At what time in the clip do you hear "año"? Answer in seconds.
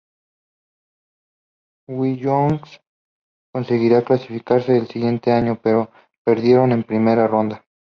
5.31-5.59